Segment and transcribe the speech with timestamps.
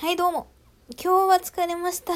[0.00, 0.46] はい、どうも。
[0.90, 2.12] 今日は疲れました。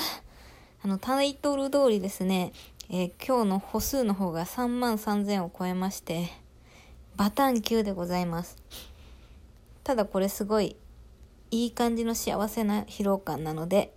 [0.85, 2.53] あの、タイトル通りですね、
[2.89, 6.29] えー今日の歩数の方が3万3000を超えまして、
[7.17, 8.57] バタン級でございます。
[9.83, 10.77] ただこれすごい、
[11.51, 13.93] いい感じの幸せな疲労感なので、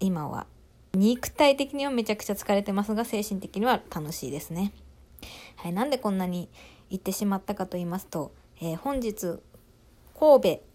[0.00, 0.48] 今は、
[0.92, 4.72] 肉体的にはめちゃくちゃ疲れてますが、精神的には楽しいですね。
[5.54, 6.48] はい、なんでこんなに
[6.90, 9.38] 行ってしまったかと言いますと、えー本日、
[10.18, 10.68] 神戸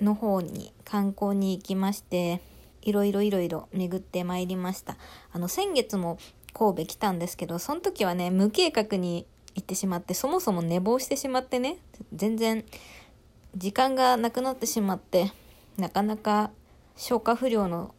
[0.00, 2.40] の方に観光に行きまして、
[2.82, 4.96] いろいろいろいろ巡ってまいりました。
[5.32, 6.18] あの、先月も
[6.52, 11.78] 神戸来たんですけど、その時はね、無計画に行ってしまって、そもそも寝坊してしまってね、
[12.14, 12.64] 全然
[13.56, 15.32] 時間がなくなってしまって、
[15.76, 16.50] なかなか
[16.96, 17.94] 消化不良の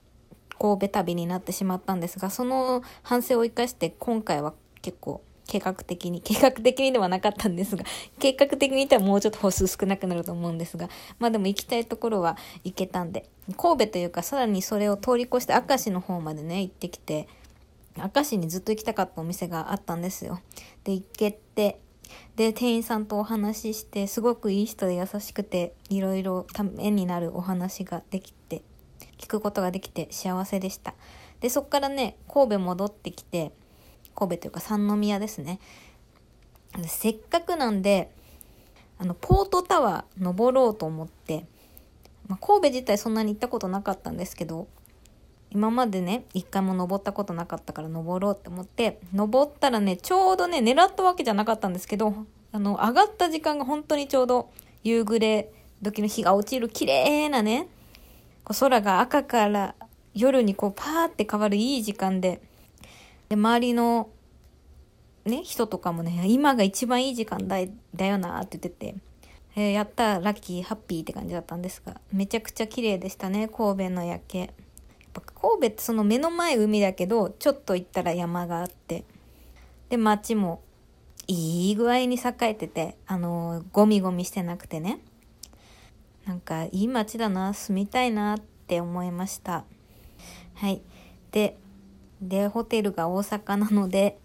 [0.59, 7.84] 神戸旅になってしまったんですが、その反省を生かして今回は結構計画的に、 計画的にではなかったんですが、
[8.20, 10.90] 計画的に言ったらもうちょっと歩数少なくなると思うんですが、
[11.20, 17.28] まあでも行きたいところは行けたんで、神戸というかさらにそれを通り越して明石の方までね、行ってきて、
[17.98, 20.39] 明石にずっと行きたかったお店があったんですよ。
[20.84, 21.80] で、行けて、
[22.36, 28.61] で、店員さんとお話しして、すごくいい人で優しくて、いろいろためになるお話ができて、
[29.17, 30.94] 聞くことができて幸せでした。
[31.39, 33.52] で、そっからね、神戸戻ってきて、
[34.18, 35.60] 神戸というか三宮ですね。
[36.88, 38.12] せっかくなんで、
[38.98, 41.46] あの、ポートタワー登ろうと思って、
[42.28, 44.68] まあ、神戸自体そんなに行ったことなかったんですけど、
[45.52, 54.50] 今までね、一回も登ったことなかったから登ろうって思って、登ったらね、ちょうどね、狙ったわけじゃなかったんですけど、あの、上がった時間が本当にちょうど
[54.84, 55.52] 夕暮れ
[55.84, 57.68] 時の日が落ちる綺麗なね、
[58.44, 59.76] こう空が赤から
[60.14, 62.42] 夜にこうパーって変わるいい時間で、
[63.30, 64.09] で、周りの
[65.25, 67.58] ね、人とかもね、今が一番いい時間だ
[67.95, 68.95] だよなって言ってて、
[69.56, 74.39] えーやったラッキー、ハッピーって感じだったんですが、めちゃくちゃ綺麗でしたね、神戸の夜景。
[74.39, 74.50] やっ
[75.14, 79.03] ぱ神戸ってその目の前海だけど、ちょっと行ったら山があって、
[79.89, 80.61] で、街も
[81.27, 84.99] いい具合に栄えてて、あのーゴミゴミしてなくてね。
[86.26, 89.65] なんか、いい街だな、住みたいなって思いました。
[90.55, 90.82] はい。
[91.32, 91.58] で、
[92.22, 94.20] で、ホテルが大阪なので、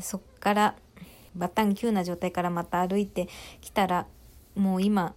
[0.00, 0.76] そっから
[1.36, 3.28] バタン急な状態からまた歩いて
[3.60, 4.06] きたら
[4.54, 5.14] もう今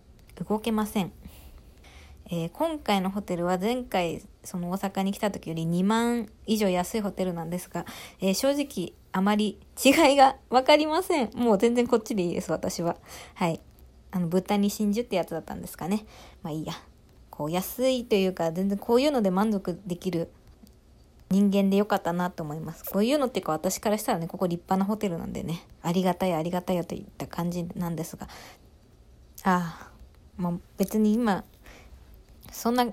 [0.48, 1.12] 動けません、
[2.30, 7.86] えー今回のホテルは前回その大阪に来た時より2万以上安いホテルなんですが、
[8.22, 11.32] えー正直あまり違いが分かりません。
[11.34, 12.98] もう全然こっちでいいです私は。
[13.34, 13.60] はい。
[14.12, 16.06] あの豚に真珠ってやつだったんですかね。
[16.44, 16.74] まあいいや。
[17.32, 20.30] こう安いというか全然こういうので満足できる
[21.30, 22.84] 人間でよかったなと思います。
[22.86, 28.28] こういうのっていうか私からしたらね、ここ立派なホテルなんでね、ありがたいありがたいよといった感じなんですが、
[29.44, 29.92] ああ、
[30.38, 31.44] まあ別に今、
[32.52, 32.88] そんな、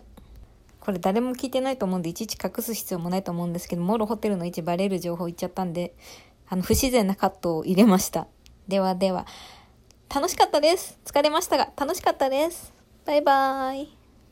[0.80, 5.94] これ誰も聞いてないと思うんで、いちいち隠す必要もないと思うんですけど、もろホテルの位置バレる情報言っちゃったんで、
[6.48, 8.26] あの、不自然なカットを入れました。
[8.68, 9.26] ではでは、
[10.14, 10.98] 楽しかったです。
[11.04, 12.72] 疲れましたが、楽しかったです。
[13.04, 14.05] バイバーイ。